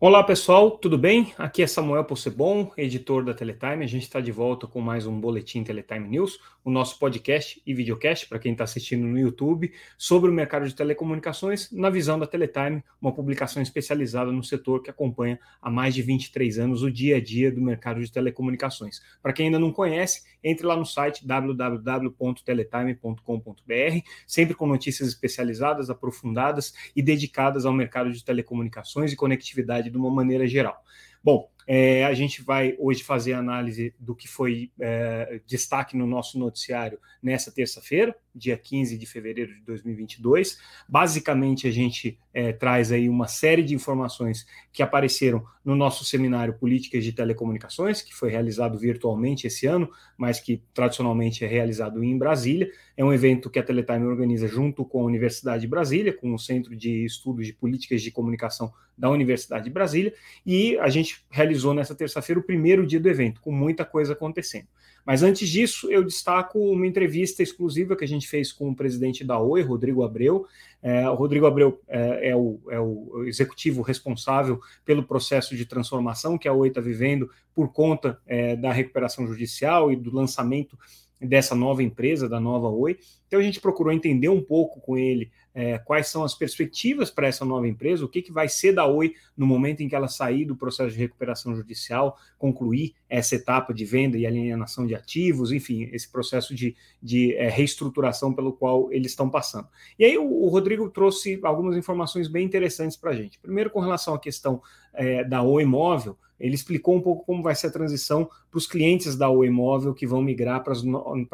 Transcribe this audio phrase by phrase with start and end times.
[0.00, 1.34] Olá pessoal, tudo bem?
[1.36, 3.82] Aqui é Samuel Possebon, editor da Teletime.
[3.82, 7.74] A gente está de volta com mais um Boletim Teletime News, o nosso podcast e
[7.74, 12.28] videocast, para quem está assistindo no YouTube, sobre o mercado de telecomunicações, na visão da
[12.28, 17.16] Teletime, uma publicação especializada no setor que acompanha há mais de 23 anos o dia
[17.16, 19.02] a dia do mercado de telecomunicações.
[19.20, 26.72] Para quem ainda não conhece, entre lá no site www.teletime.com.br, sempre com notícias especializadas, aprofundadas
[26.94, 30.82] e dedicadas ao mercado de telecomunicações e conectividade de uma maneira geral.
[31.22, 36.38] Bom, é, a gente vai hoje fazer análise do que foi é, destaque no nosso
[36.38, 40.58] noticiário nessa terça-feira, dia 15 de fevereiro de 2022.
[40.88, 46.54] Basicamente, a gente é, traz aí uma série de informações que apareceram no nosso seminário
[46.54, 52.16] Políticas de Telecomunicações, que foi realizado virtualmente esse ano, mas que tradicionalmente é realizado em
[52.16, 52.70] Brasília.
[52.96, 56.38] É um evento que a Teletime organiza junto com a Universidade de Brasília, com o
[56.38, 60.12] Centro de Estudos de Políticas de Comunicação da Universidade de Brasília,
[60.44, 64.66] e a gente realizou nessa terça-feira o primeiro dia do evento, com muita coisa acontecendo.
[65.04, 69.24] Mas antes disso, eu destaco uma entrevista exclusiva que a gente fez com o presidente
[69.24, 70.46] da Oi, Rodrigo Abreu.
[70.82, 76.36] É, o Rodrigo Abreu é, é, o, é, o, executivo responsável pelo processo de transformação
[76.36, 80.78] que a Oi está vivendo por conta é, da recuperação judicial e do lançamento
[81.20, 82.98] dessa nova empresa, da nova Oi.
[83.26, 87.26] Então a gente procurou entender um pouco com ele é, quais são as perspectivas para
[87.26, 90.06] essa nova empresa, o que, que vai ser da Oi no momento em que ela
[90.06, 95.50] sair do processo de recuperação judicial, concluir essa etapa de venda e alienação de ativos,
[95.50, 99.66] enfim, esse processo de, de é, reestruturação pelo qual eles estão passando.
[99.98, 103.38] E aí o, o Rodrigo trouxe algumas informações bem interessantes para a gente.
[103.40, 104.62] Primeiro, com relação à questão
[104.94, 108.66] é, da Oi Móvel, ele explicou um pouco como vai ser a transição para os
[108.66, 110.72] clientes da Oi Móvel que vão migrar para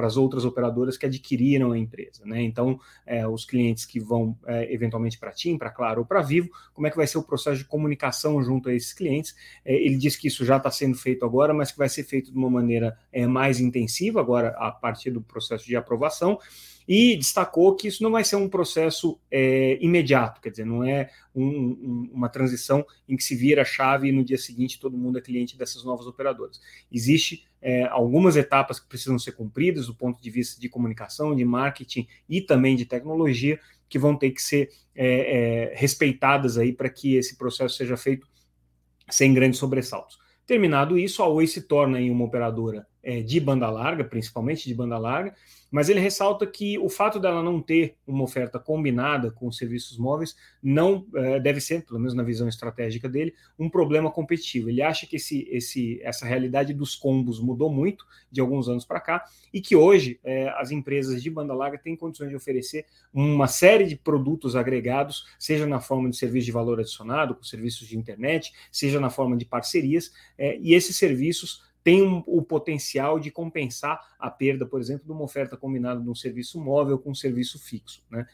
[0.07, 2.25] as outras operadoras que adquiriram a empresa.
[2.25, 2.43] Né?
[2.43, 6.51] Então, é, os clientes que vão é, eventualmente para TIM, para Claro ou para Vivo,
[6.73, 9.35] como é que vai ser o processo de comunicação junto a esses clientes?
[9.65, 12.33] É, ele disse que isso já está sendo feito agora, mas que vai ser feito
[12.33, 16.39] de uma maneira é, mais intensiva agora a partir do processo de aprovação
[16.87, 21.11] e destacou que isso não vai ser um processo é, imediato, quer dizer, não é
[21.35, 24.97] um, um, uma transição em que se vira a chave e no dia seguinte todo
[24.97, 26.61] mundo é cliente dessas novas operadoras.
[26.93, 31.45] Existe é, algumas etapas que precisam ser cumpridas do ponto de vista de comunicação, de
[31.45, 33.59] marketing e também de tecnologia,
[33.89, 38.27] que vão ter que ser é, é respeitadas aí para que esse processo seja feito
[39.11, 40.19] sem grandes sobressaltos.
[40.47, 44.75] Terminado isso, a Oi se torna aí uma operadora é, de banda larga, principalmente de
[44.75, 45.35] banda larga,
[45.71, 49.99] mas ele ressalta que o fato dela não ter uma oferta combinada com os serviços
[49.99, 54.69] móveis não é, deve ser, pelo menos na visão estratégica dele, um problema competitivo.
[54.69, 59.01] Ele acha que esse, esse, essa realidade dos combos mudou muito de alguns anos para
[59.01, 63.49] cá e que hoje é, as empresas de banda larga têm condições de oferecer uma
[63.49, 67.99] série de produtos agregados, seja na forma de serviço de valor adicionado, com serviços de
[67.99, 73.31] internet, seja na forma de parcerias, é, e esses serviços tem um, o potencial de
[73.31, 77.15] compensar a perda, por exemplo, de uma oferta combinada de um serviço móvel com um
[77.15, 78.03] serviço fixo.
[78.11, 78.27] Né?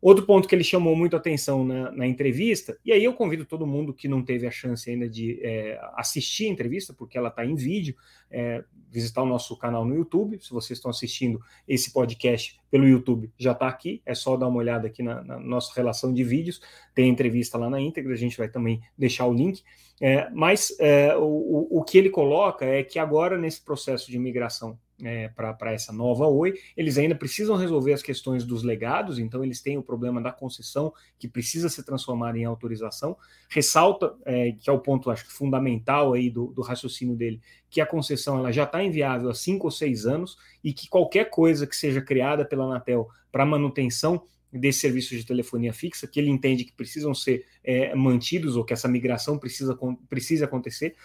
[0.00, 3.66] Outro ponto que ele chamou muito atenção na, na, entrevista, e aí eu convido todo
[3.66, 7.44] mundo que não teve a chance ainda de é, assistir a entrevista, porque ela está
[7.44, 7.96] em vídeo,
[8.30, 10.38] é, visitar o nosso canal no YouTube.
[10.40, 14.58] Se vocês estão assistindo esse podcast pelo YouTube, já está aqui, é só dar uma
[14.58, 16.60] olhada aqui na, na, nossa relação de vídeos,
[16.94, 19.64] tem entrevista lá na íntegra, a gente vai também deixar o link.
[20.00, 24.78] É, mas é, o, o que ele coloca é que agora, nesse processo de migração
[25.02, 26.54] é, para essa nova Oi.
[26.76, 30.92] Eles ainda precisam resolver as questões dos legados, então eles têm o problema da concessão
[31.18, 33.16] que precisa ser transformada em autorização.
[33.48, 37.86] Ressalta, é, que é o ponto acho fundamental aí do, do raciocínio dele, que a
[37.86, 41.76] concessão ela já está inviável há cinco ou seis anos e que qualquer coisa que
[41.76, 46.72] seja criada pela Anatel para manutenção desses serviços de telefonia fixa, que ele entende que
[46.72, 49.78] precisam ser é, mantidos ou que essa migração precisa,
[50.08, 50.96] precisa acontecer,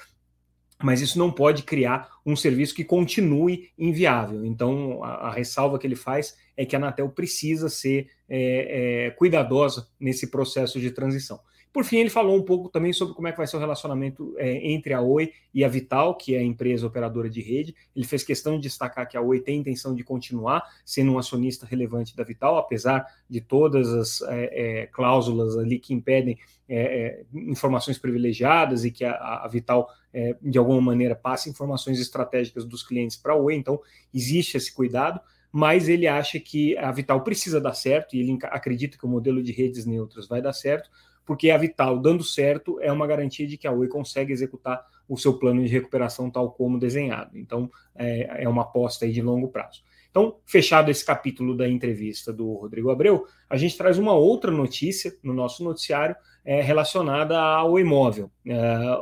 [0.84, 4.46] mas isso não pode criar um serviço que continue inviável.
[4.46, 9.12] Então, a, a ressalva que ele faz é que a Anatel precisa ser é, é,
[9.12, 11.40] cuidadosa nesse processo de transição.
[11.74, 14.36] Por fim, ele falou um pouco também sobre como é que vai ser o relacionamento
[14.38, 17.76] é, entre a Oi e a Vital, que é a empresa operadora de rede.
[17.96, 21.66] Ele fez questão de destacar que a Oi tem intenção de continuar sendo um acionista
[21.66, 26.38] relevante da Vital, apesar de todas as é, é, cláusulas ali que impedem
[26.70, 32.00] é, é, informações privilegiadas e que a, a Vital, é, de alguma maneira, passe informações
[32.00, 33.56] estratégicas dos clientes para a Oi.
[33.56, 33.82] Então,
[34.14, 35.20] existe esse cuidado
[35.56, 39.44] mas ele acha que a Vital precisa dar certo e ele acredita que o modelo
[39.44, 40.90] de redes neutras vai dar certo,
[41.26, 45.18] porque a Vital, dando certo, é uma garantia de que a Oi consegue executar o
[45.18, 47.38] seu plano de recuperação tal como desenhado.
[47.38, 49.84] Então, é, é uma aposta de longo prazo.
[50.14, 55.12] Então, fechado esse capítulo da entrevista do Rodrigo Abreu, a gente traz uma outra notícia
[55.24, 56.16] no nosso noticiário
[56.46, 58.30] é, relacionada ao imóvel.
[58.46, 58.56] É,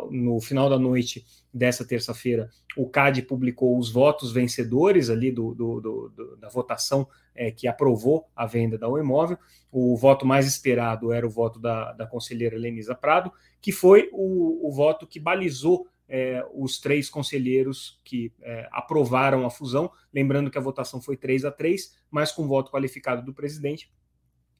[0.09, 5.81] no final da noite dessa terça-feira, o CAD publicou os votos vencedores ali do, do,
[5.81, 7.05] do, da votação
[7.35, 9.37] é, que aprovou a venda da imóvel.
[9.69, 14.65] O voto mais esperado era o voto da, da conselheira Lenisa Prado, que foi o,
[14.65, 19.89] o voto que balizou é, os três conselheiros que é, aprovaram a fusão.
[20.13, 23.89] Lembrando que a votação foi 3 a 3, mas com voto qualificado do presidente.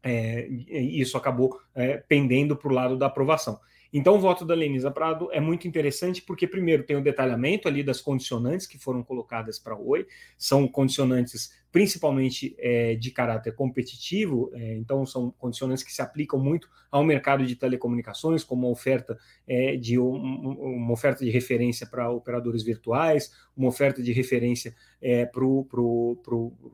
[0.02, 3.60] É, isso acabou é, pendendo para o lado da aprovação.
[3.94, 7.84] Então, o voto da Lenisa Prado é muito interessante porque, primeiro, tem o detalhamento ali
[7.84, 10.08] das condicionantes que foram colocadas para o Oi,
[10.38, 16.70] são condicionantes principalmente é, de caráter competitivo, é, então são condicionantes que se aplicam muito
[16.92, 22.10] ao mercado de telecomunicações, como uma oferta é, de um, uma oferta de referência para
[22.10, 26.20] operadores virtuais, uma oferta de referência é, para os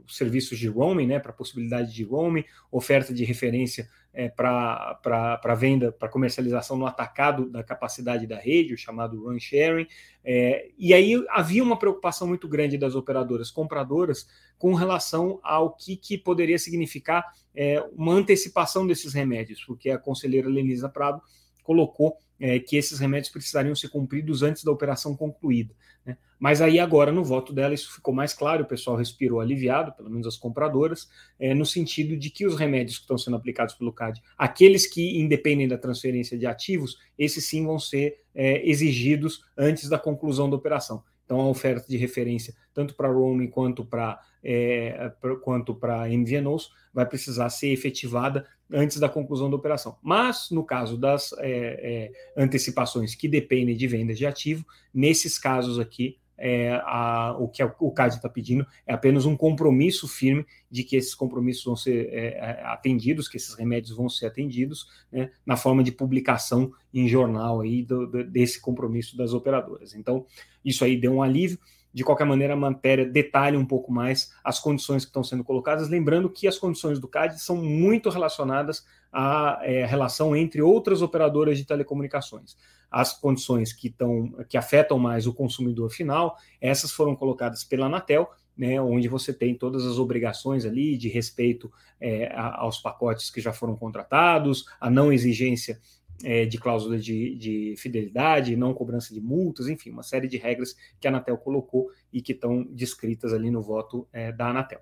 [0.07, 5.91] serviços de roaming, né, para a possibilidade de roaming, oferta de referência é, para venda,
[5.91, 9.85] para comercialização no atacado da capacidade da rede, o chamado run sharing.
[10.29, 14.27] É, e aí havia uma preocupação muito grande das operadoras compradoras
[14.57, 17.23] com relação ao que, que poderia significar
[17.55, 21.21] é, uma antecipação desses remédios, porque a conselheira Lenisa Prado
[21.63, 25.73] colocou é, que esses remédios precisariam ser cumpridos antes da operação concluída.
[26.05, 26.17] Né?
[26.39, 30.09] Mas aí agora, no voto dela, isso ficou mais claro, o pessoal respirou aliviado, pelo
[30.09, 33.91] menos as compradoras, é, no sentido de que os remédios que estão sendo aplicados pelo
[33.91, 39.89] CAD, aqueles que independem da transferência de ativos, esses sim vão ser é, exigidos antes
[39.89, 41.03] da conclusão da operação.
[41.25, 45.11] Então, a oferta de referência, tanto para roaming quanto para é,
[45.43, 49.97] quanto para MVNOs, vai precisar ser efetivada antes da conclusão da operação.
[50.01, 55.79] Mas, no caso das é, é, antecipações que dependem de vendas de ativo, nesses casos
[55.79, 60.83] aqui, é, a, o que o CAD está pedindo é apenas um compromisso firme de
[60.83, 65.31] que esses compromissos vão ser é, é, atendidos, que esses remédios vão ser atendidos, né,
[65.45, 69.93] na forma de publicação em jornal aí do, do, desse compromisso das operadoras.
[69.93, 70.25] Então,
[70.63, 71.59] isso aí deu um alívio.
[71.97, 75.89] De qualquer maneira, a matéria detalha um pouco mais as condições que estão sendo colocadas,
[75.89, 81.57] lembrando que as condições do CAD são muito relacionadas à é, relação entre outras operadoras
[81.57, 82.55] de telecomunicações.
[82.91, 88.29] As condições que, estão, que afetam mais o consumidor final, essas foram colocadas pela Anatel,
[88.55, 93.51] né, onde você tem todas as obrigações ali de respeito é, aos pacotes que já
[93.51, 95.79] foram contratados, a não exigência
[96.23, 100.75] é, de cláusula de, de, fidelidade, não cobrança de multas, enfim, uma série de regras
[100.99, 104.81] que a Anatel colocou e que estão descritas ali no voto é, da Anatel.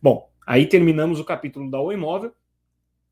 [0.00, 2.32] Bom, aí terminamos o capítulo da O Imóvel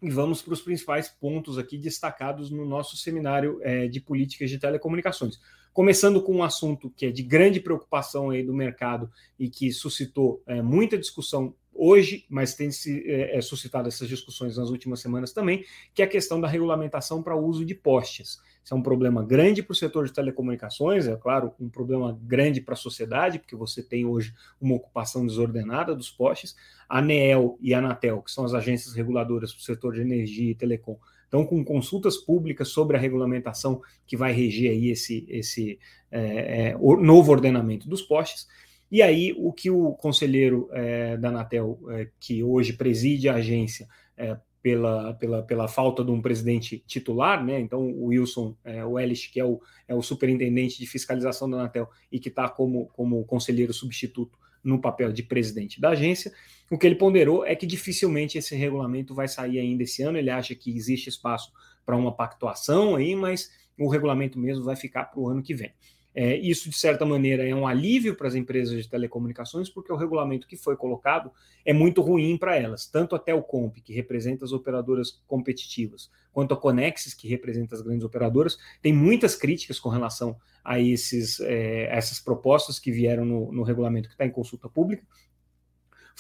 [0.02, 4.58] e vamos para os principais pontos aqui destacados no nosso seminário é, de políticas de
[4.58, 5.38] telecomunicações.
[5.72, 10.43] Começando com um assunto que é de grande preocupação aí do mercado e que suscitou
[10.46, 15.32] é, muita discussão hoje, mas tem se é, é suscitado essas discussões nas últimas semanas
[15.32, 15.64] também,
[15.94, 18.38] que é a questão da regulamentação para o uso de postes.
[18.62, 22.61] Isso é um problema grande para o setor de telecomunicações, é claro, um problema grande
[22.61, 26.55] para a sociedade, porque você tem hoje uma ocupação desordenada dos postes.
[26.88, 30.55] A ANEEL e a Anatel, que são as agências reguladoras do setor de energia e
[30.55, 30.99] telecom,
[31.31, 35.79] estão com consultas públicas sobre a regulamentação que vai reger aí esse, esse
[36.11, 38.49] é, é, novo ordenamento dos postes.
[38.91, 43.87] E aí, o que o conselheiro é, da Anatel, é, que hoje preside a agência,
[44.17, 47.58] é, pela, pela, pela falta de um presidente titular, né?
[47.60, 51.58] Então, o Wilson é, o Ellis, que é o, é o superintendente de fiscalização da
[51.58, 56.32] Anatel e que está como, como conselheiro substituto no papel de presidente da agência,
[56.70, 60.19] o que ele ponderou é que dificilmente esse regulamento vai sair ainda esse ano.
[60.19, 61.52] Ele acha que existe espaço
[61.84, 65.72] para uma pactuação aí, mas o regulamento mesmo vai ficar para o ano que vem.
[66.14, 69.96] É, isso, de certa maneira, é um alívio para as empresas de telecomunicações, porque o
[69.96, 71.31] regulamento que foi colocado
[71.64, 76.56] é muito ruim para elas, tanto a Telcomp, que representa as operadoras competitivas, quanto a
[76.56, 82.19] Conexis, que representa as grandes operadoras, tem muitas críticas com relação a esses, é, essas
[82.19, 85.05] propostas que vieram no, no regulamento que está em consulta pública,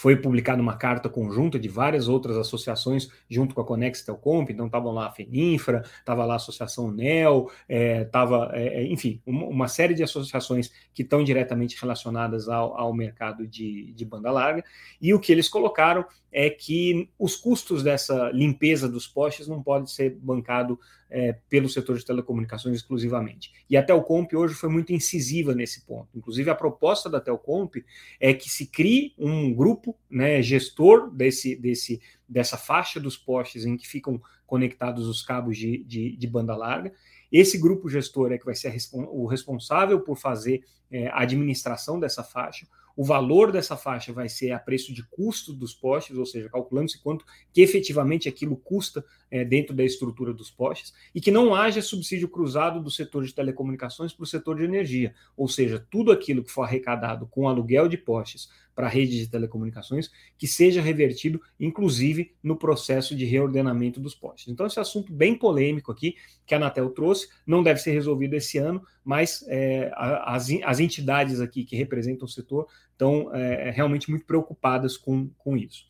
[0.00, 4.64] foi publicada uma carta conjunta de várias outras associações junto com a Conex Telcomp, então
[4.64, 9.68] estavam lá a FENINFRA, estava lá a Associação NEL, estava, é, é, enfim, uma, uma,
[9.68, 14.64] série de associações que estão diretamente relacionadas ao, ao mercado de, de banda larga,
[15.02, 19.86] e o que eles colocaram é que os custos dessa limpeza dos postes não podem
[19.86, 20.78] ser bancados
[21.10, 23.52] é, pelo setor de telecomunicações exclusivamente.
[23.68, 26.08] E a Telcomp hoje foi muito incisiva nesse ponto.
[26.14, 27.76] Inclusive, a proposta da Telcomp
[28.20, 33.76] é que se crie um grupo né, gestor desse, desse, dessa faixa dos postes em
[33.76, 36.92] que ficam conectados os cabos de, de, de banda larga.
[37.30, 42.24] Esse grupo gestor é que vai ser o responsável por fazer é, a administração dessa
[42.24, 42.66] faixa.
[43.00, 47.02] O valor dessa faixa vai ser a preço de custo dos postes, ou seja, calculando-se
[47.02, 51.80] quanto que efetivamente aquilo custa é, dentro da estrutura dos postes, e que não haja
[51.80, 56.44] subsídio cruzado do setor de telecomunicações para o setor de energia, ou seja, tudo aquilo
[56.44, 61.40] que for arrecadado com aluguel de postes para a rede de telecomunicações, que seja revertido,
[61.58, 64.48] inclusive, no processo de reordenamento dos postes.
[64.48, 66.16] Então, esse assunto bem polêmico aqui,
[66.46, 71.40] que a Anatel trouxe, não deve ser resolvido esse ano, mas é, as, as entidades
[71.40, 72.68] aqui que representam o setor
[73.00, 75.84] estão é, realmente muito preocupadas com, com isso.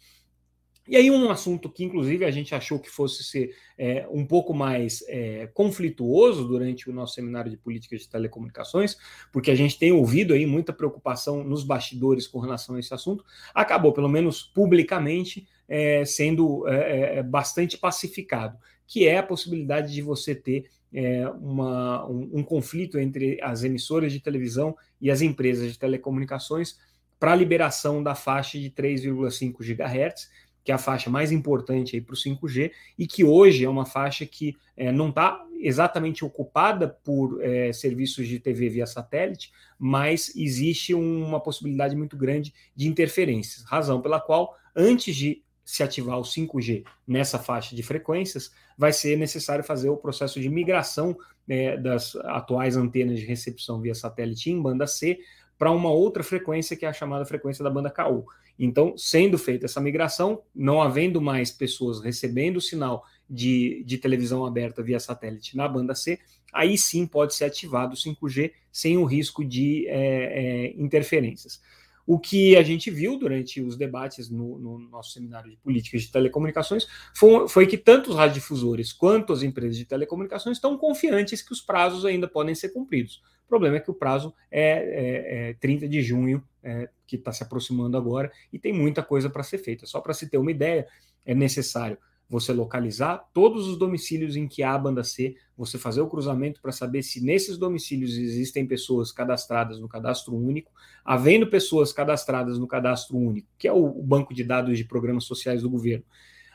[0.88, 4.52] E aí, um assunto que, inclusive, a gente achou que fosse ser é, um pouco
[4.52, 8.96] mais é, conflituoso durante o nosso seminário de políticas de telecomunicações,
[9.32, 13.24] porque a gente tem ouvido aí muita preocupação nos bastidores com relação a esse assunto,
[13.54, 20.02] acabou, pelo menos publicamente, é, sendo é, é, bastante pacificado, que é a possibilidade de
[20.02, 25.72] você ter é, uma, um, um conflito entre as emissoras de televisão e as empresas
[25.72, 26.76] de telecomunicações
[27.20, 30.28] para a liberação da faixa de 3,5 GHz
[30.64, 34.26] que é a faixa mais importante para o 5G, e que hoje é uma faixa
[34.26, 40.94] que é, não está exatamente ocupada por é, serviços de TV via satélite, mas existe
[40.94, 46.84] uma possibilidade muito grande de interferências, razão pela qual, antes de se ativar o 5G
[47.06, 51.16] nessa faixa de frequências, vai ser necessário fazer o processo de migração
[51.48, 55.18] é, das atuais antenas de recepção via satélite em banda C
[55.60, 58.24] para uma outra frequência que é a chamada frequência da banda KU.
[58.58, 64.46] Então, sendo feita essa migração, não havendo mais pessoas recebendo o sinal de, de televisão
[64.46, 66.18] aberta via satélite na banda C,
[66.50, 71.60] aí sim pode ser ativado o 5G sem o risco de é, é, interferências.
[72.06, 76.10] O que a gente viu durante os debates no, no nosso seminário de políticas de
[76.10, 81.52] telecomunicações foi, foi, que tanto os radiodifusores quanto as empresas de telecomunicações estão confiantes que
[81.52, 83.20] os prazos ainda podem ser cumpridos.
[83.50, 87.42] Problema é que o prazo é, é, é 30 de junho é, que está se
[87.42, 89.86] aproximando agora e tem muita coisa para ser feita.
[89.86, 90.86] Só para se ter uma ideia,
[91.26, 96.00] é necessário você localizar todos os domicílios em que há a banda C, você fazer
[96.00, 100.70] o cruzamento para saber se nesses domicílios existem pessoas cadastradas no cadastro único,
[101.04, 105.62] havendo pessoas cadastradas no cadastro único, que é o banco de dados de programas sociais
[105.62, 106.04] do governo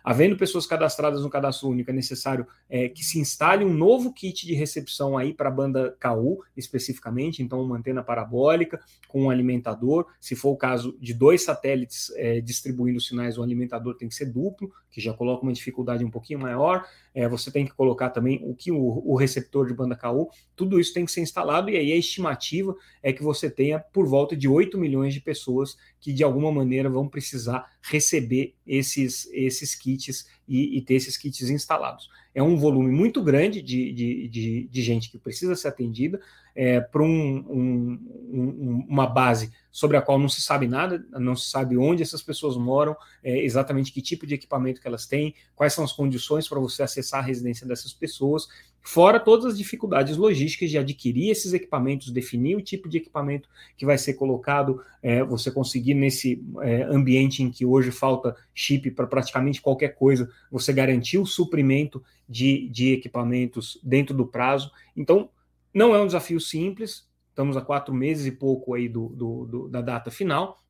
[0.05, 4.45] Havendo pessoas cadastradas no cadastro único, é necessário é, que se instale um novo kit
[4.45, 10.05] de recepção aí para a banda KU, especificamente, então uma antena parabólica com um alimentador.
[10.21, 14.27] Se for o caso de dois satélites é, distribuindo sinais, o alimentador tem que ser
[14.27, 16.85] duplo, que já coloca uma dificuldade um pouquinho maior.
[17.13, 20.79] É, você tem que colocar também o que o, o, receptor de banda KU, tudo
[20.79, 24.37] isso tem que ser instalado, e aí a estimativa é que você tenha por volta
[24.37, 30.27] de 8 milhões de pessoas que de alguma maneira vão precisar receber esses, esses kits
[30.47, 32.09] e, e ter esses kits instalados.
[32.33, 36.19] É um volume muito grande de, de, de, de gente que precisa ser atendida
[36.55, 37.99] é, para um, um,
[38.31, 42.23] um, uma base sobre a qual não se sabe nada, não se sabe onde essas
[42.23, 46.47] pessoas moram, é, exatamente que tipo de equipamento que elas têm, quais são as condições
[46.47, 48.47] para você acessar a residência dessas pessoas,
[48.85, 53.83] fora todas as dificuldades logísticas de adquirir esses equipamentos, definir o tipo de equipamento que
[53.83, 59.07] vai ser colocado, é, você conseguir nesse é, ambiente em que hoje falta chip para
[59.07, 64.71] praticamente qualquer coisa, você garantir o suprimento de, de equipamentos dentro do prazo.
[64.95, 65.29] Então,
[65.73, 69.67] não é um desafio simples, estamos a quatro meses e pouco aí do, do, do
[69.67, 70.63] da data final,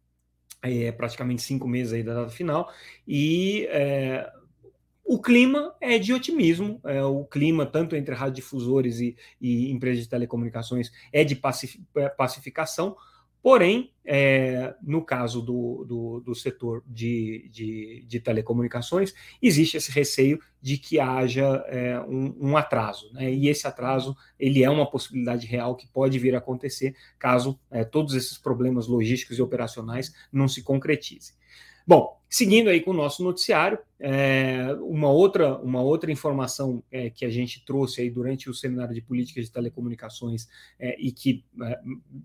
[0.61, 2.71] é praticamente cinco meses aí da data final,
[3.05, 4.31] e é,
[5.05, 10.09] o clima é de otimismo, é, o clima, tanto entre radiodifusores e, e empresas de
[10.09, 11.39] telecomunicações, é de
[11.95, 12.95] é, pacificação,
[13.45, 20.39] Porém, é, no caso do, do, do setor de, de, de, telecomunicações, existe esse receio
[20.59, 23.13] de que haja é, um, um, atraso.
[23.13, 23.31] Né?
[23.31, 27.83] E esse atraso ele é uma possibilidade real que pode vir a acontecer caso é,
[27.83, 31.35] todos esses problemas logísticos e operacionais não se concretizem.
[31.85, 37.23] Bom, seguindo aí com o nosso noticiário, é, uma, outra, uma outra informação é, que
[37.23, 40.45] a gente trouxe aí durante o seminário de políticas de telecomunicações
[40.77, 41.79] é, e que é,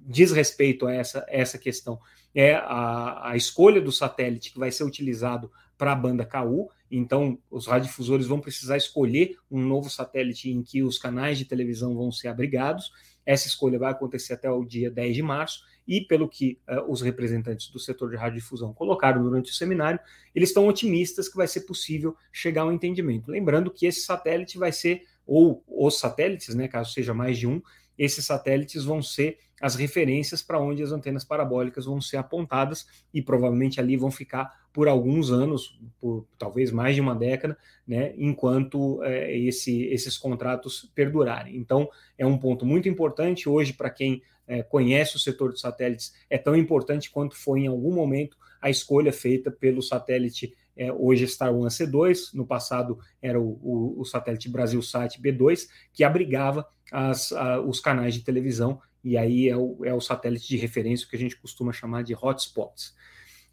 [0.09, 1.97] diz respeito a essa, essa questão
[2.35, 5.49] é a, a escolha do satélite que vai ser utilizado
[5.79, 6.69] para a banda KU.
[6.91, 11.95] Então, os radiodifusores vão precisar escolher um novo satélite em que os canais de televisão
[11.95, 12.91] vão ser abrigados.
[13.25, 17.01] Essa escolha vai acontecer até o dia 10 de março e pelo que uh, os
[17.01, 20.01] representantes do setor de radiodifusão colocaram durante o seminário,
[20.35, 23.31] eles estão otimistas que vai ser possível chegar a um entendimento.
[23.31, 27.61] Lembrando que esse satélite vai ser, ou os satélites, né, caso seja mais de um,
[28.01, 33.21] esses satélites vão ser as referências para onde as antenas parabólicas vão ser apontadas e
[33.21, 39.03] provavelmente ali vão ficar por alguns anos, por talvez mais de uma década, né, enquanto
[39.05, 41.57] é, esse, esses contratos perdurarem.
[41.59, 46.15] Então, é um ponto muito importante hoje para quem é, conhece o setor de satélites,
[46.31, 51.29] é tão importante quanto foi em algum momento a escolha feita pelo satélite é, hoje
[51.29, 57.33] Star One C2, no passado era o, o, o satélite BrasilSat B2, que abrigava as,
[57.33, 61.15] a, os canais de televisão, e aí é o, é o satélite de referência que
[61.15, 62.95] a gente costuma chamar de hotspots.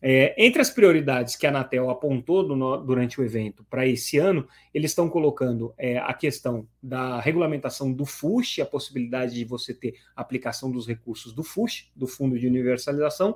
[0.02, 4.48] É, entre as prioridades que a Anatel apontou no, durante o evento para esse ano,
[4.74, 9.96] eles estão colocando é, a questão da regulamentação do FUSH, a possibilidade de você ter
[10.16, 13.36] aplicação dos recursos do FUSH, do Fundo de Universalização,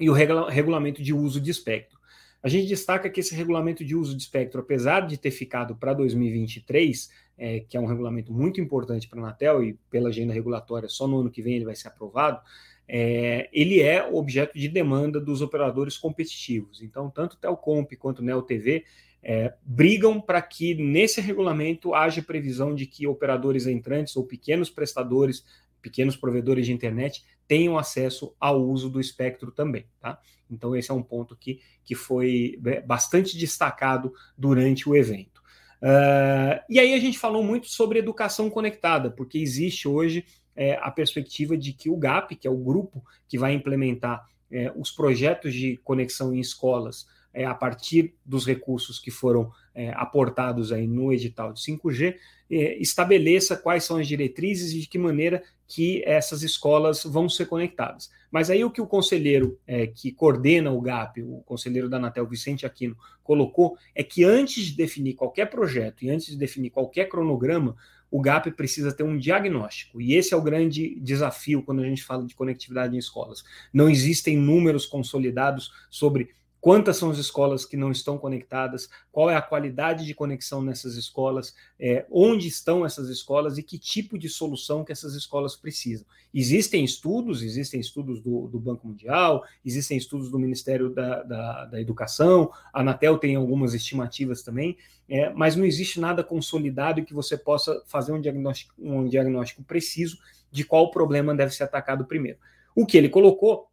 [0.00, 1.99] e o regula regulamento de uso de espectro.
[2.42, 5.92] A gente destaca que esse regulamento de uso de espectro, apesar de ter ficado para
[5.92, 10.88] 2023, é, que é um regulamento muito importante para a Anatel e pela agenda regulatória,
[10.88, 12.40] só no ano que vem ele vai ser aprovado,
[12.88, 16.82] é, ele é objeto de demanda dos operadores competitivos.
[16.82, 18.84] Então, tanto Telcomp quanto o NeoTV
[19.22, 25.44] é, brigam para que nesse regulamento haja previsão de que operadores entrantes ou pequenos prestadores,
[25.80, 29.86] pequenos provedores de internet tenham acesso ao uso do espectro também.
[30.00, 30.18] Tá?
[30.50, 35.40] Então, esse é um ponto que, que foi é, bastante destacado durante o evento.
[35.82, 40.90] Uh, e aí a gente falou muito sobre educação conectada, porque existe hoje é, a
[40.90, 45.54] perspectiva de que o GAP, que é o grupo que vai implementar é, os projetos
[45.54, 51.12] de conexão em escolas é, a partir dos recursos que foram é, aportados aí no
[51.12, 52.16] edital de 5G,
[52.50, 57.46] é, estabeleça quais são as diretrizes e de que maneira que essas escolas vão ser
[57.46, 58.10] conectadas.
[58.30, 62.26] Mas aí o que o conselheiro é, que coordena o GAP, o conselheiro da Anatel,
[62.26, 67.08] Vicente Aquino, colocou é que antes de definir qualquer projeto e antes de definir qualquer
[67.08, 67.76] cronograma,
[68.10, 70.00] o GAP precisa ter um diagnóstico.
[70.00, 73.44] E esse é o grande desafio quando a gente fala de conectividade em escolas.
[73.72, 79.34] Não existem números consolidados sobre quantas são as escolas que não estão conectadas, qual é
[79.34, 84.28] a qualidade de conexão nessas escolas, é, onde estão essas escolas e que tipo de
[84.28, 86.06] solução que essas escolas precisam.
[86.32, 91.80] Existem estudos, existem estudos do, do Banco Mundial, existem estudos do Ministério da, da, da
[91.80, 94.76] Educação, a Anatel tem algumas estimativas também,
[95.08, 100.18] é, mas não existe nada consolidado que você possa fazer um diagnóstico, um diagnóstico preciso
[100.52, 102.38] de qual problema deve ser atacado primeiro.
[102.74, 103.69] O que ele colocou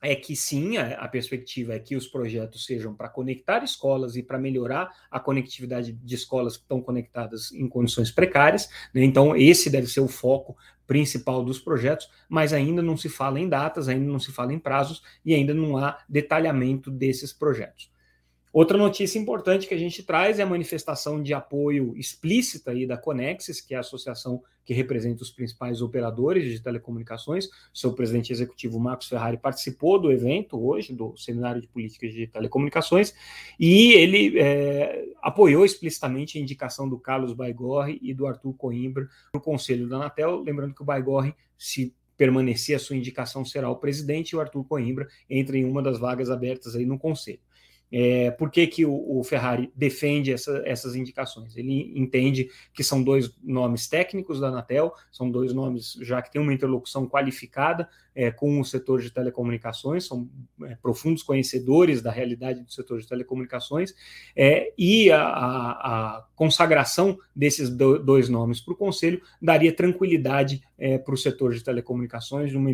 [0.00, 4.22] é que sim, a, a, perspectiva é que os projetos sejam para conectar escolas e
[4.22, 8.68] para melhorar a conectividade de escolas que estão conectadas em condições precárias.
[8.92, 9.02] Né?
[9.02, 13.48] Então, esse deve ser o foco principal dos projetos, mas ainda não se fala em
[13.48, 17.93] datas, ainda não se fala em prazos e ainda não há detalhamento desses projetos.
[18.54, 22.96] Outra notícia importante que a gente traz é a manifestação de apoio explícita aí da
[22.96, 27.48] Conexis, que é a associação que representa os principais operadores de telecomunicações.
[27.74, 33.12] Seu presidente executivo, Marcos Ferrari, participou do evento hoje, do Seminário de Políticas de Telecomunicações,
[33.58, 39.38] e ele é, apoiou explicitamente a indicação do Carlos Baigorre e do Arthur Coimbra para
[39.40, 43.74] o Conselho da Anatel, lembrando que o Baigorre se permanecer a sua indicação será o
[43.74, 47.40] presidente e o Arthur Coimbra entra em uma das vagas abertas aí no conselho.
[47.96, 51.56] É, por que, que o, o Ferrari defende essa, essas indicações?
[51.56, 56.42] Ele entende que são dois nomes técnicos da Anatel, são dois nomes já que têm
[56.42, 60.28] uma interlocução qualificada é, com o setor de telecomunicações, são
[60.64, 63.94] é, profundos conhecedores da realidade do setor de telecomunicações,
[64.34, 70.98] é, e a, a, consagração desses do, dois nomes para o Conselho daria tranquilidade é,
[70.98, 72.70] para o setor de telecomunicações, numa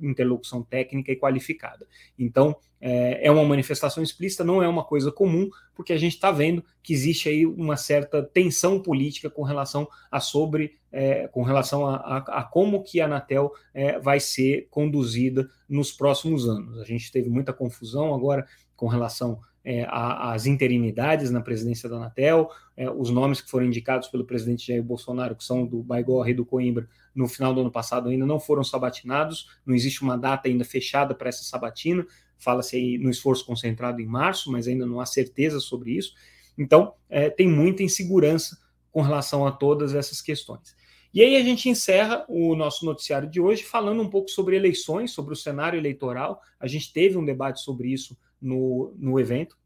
[0.00, 1.86] interlocução técnica e qualificada.
[2.18, 6.30] Então, é, é uma manifestação explícita, não é uma coisa comum, porque a gente está
[6.30, 11.86] vendo que existe aí uma certa tensão política com relação a sobre é, com relação
[11.86, 16.78] a, a, a, como que a Anatel é, vai ser conduzida nos próximos anos.
[16.78, 22.50] A gente teve muita confusão agora com relação é, às interinidades na presidência da Anatel,
[22.76, 26.34] é, os nomes que foram indicados pelo presidente Jair Bolsonaro, que são do Baigorre e
[26.34, 30.48] do Coimbra, no final do ano passado ainda não foram sabatinados, não existe uma data
[30.48, 32.04] ainda fechada para essa sabatina,
[32.42, 36.14] fala-se aí no esforço concentrado em março, mas ainda não há certeza sobre isso.
[36.58, 38.58] Então, é, tem muita insegurança
[38.90, 40.76] com relação a todas essas questões.
[41.14, 45.10] E aí a gente encerra o nosso noticiário de hoje falando um pouco sobre eleições,
[45.10, 46.40] sobre o cenário eleitoral.
[46.58, 49.56] A gente teve um debate sobre isso no, no evento.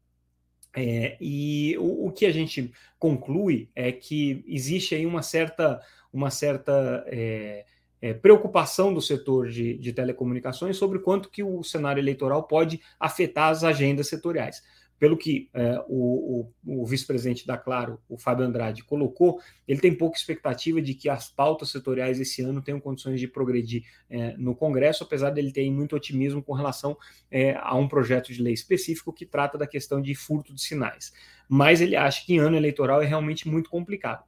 [0.75, 6.29] É, e o, o, que a gente conclui é que existe aí uma certa, uma
[6.29, 7.65] certa é,
[8.01, 13.49] é, preocupação do setor de, de telecomunicações sobre quanto que o cenário eleitoral pode afetar
[13.49, 14.61] as agendas setoriais.
[14.99, 19.93] pelo que é, o, o, o vice-presidente da Claro, o Fábio Andrade, colocou, ele tem
[19.93, 24.55] pouca expectativa de que as pautas setoriais esse ano tenham condições de progredir é, no
[24.55, 26.97] Congresso, apesar dele ter muito otimismo com relação
[27.29, 31.13] é, a um projeto de lei específico que trata da questão de furto de sinais.
[31.47, 34.23] Mas ele acha que em ano eleitoral é realmente muito complicado.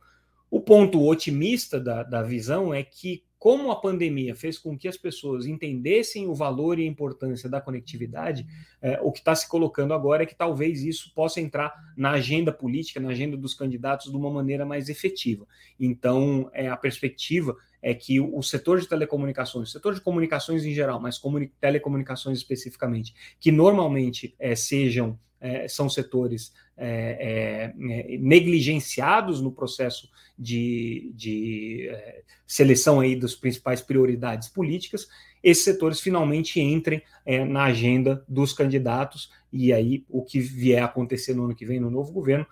[0.51, 4.97] O ponto otimista da, da visão é que como a pandemia fez com que as
[4.97, 8.45] pessoas entendessem o valor e a importância da conectividade,
[8.81, 12.51] é, o que está se colocando agora é que talvez isso possa entrar na agenda
[12.51, 15.47] política, na agenda dos candidatos de uma maneira mais efetiva.
[15.79, 20.73] Então, é, a perspectiva é que o setor de telecomunicações, o setor de comunicações em
[20.73, 21.21] geral, mas
[21.59, 30.09] telecomunicações especificamente, que normalmente é, sejam é, são setores é, é, é, negligenciados no processo
[30.37, 35.07] de, de é, seleção aí das principais prioridades políticas,
[35.43, 40.85] esses setores finalmente entrem é, na agenda dos candidatos e aí o que vier a
[40.85, 42.45] acontecer no ano que vem no novo governo,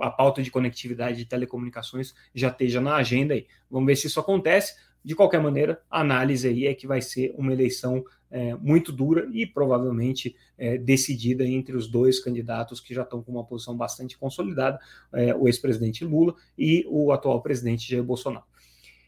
[0.00, 3.46] a pauta de conectividade de telecomunicações já esteja na agenda aí.
[3.68, 4.74] Vamos ver se isso acontece.
[5.04, 9.28] De qualquer maneira, a análise aí é que vai ser uma eleição é, muito dura
[9.32, 14.18] e provavelmente é, decidida entre os dois candidatos que já estão com uma posição bastante
[14.18, 14.80] consolidada,
[15.12, 18.44] é, o ex-presidente Lula e o atual presidente Jair Bolsonaro.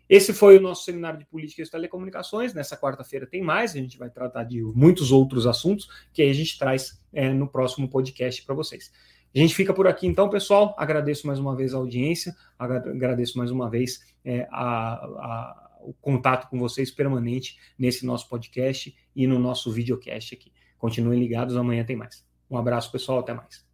[0.09, 2.55] Esse foi o nosso seminário de políticas e telecomunicações.
[2.55, 6.59] Nessa quarta-feira tem mais, a gente vai tratar de muitos outros assuntos que a gente
[6.59, 8.92] traz é, no próximo podcast para vocês.
[9.35, 10.75] A gente fica por aqui então, pessoal.
[10.79, 16.49] Agradeço mais uma vez a audiência, agradeço mais uma vez é, a, a o contato
[16.49, 20.53] com vocês permanente nesse nosso podcast e no nosso videocast aqui.
[20.79, 22.27] Continuem ligados, amanhã tem mais.
[22.51, 23.65] Um abraço, pessoal, até mais.